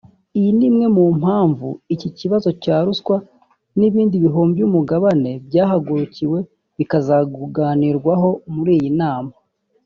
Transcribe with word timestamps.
Iyi 0.37 0.49
ni 0.57 0.63
imwe 0.69 0.85
mu 0.95 1.05
mpamvu 1.19 1.67
ikibazo 2.09 2.49
cya 2.63 2.77
ruswa 2.85 3.15
n’ibindi 3.79 4.15
bihombya 4.23 4.61
umugabane 4.69 5.31
byahagurukiwe 5.47 6.39
bikazanaganirwaho 6.77 8.29
muri 8.55 8.71
iyi 8.79 8.91
nama 9.01 9.33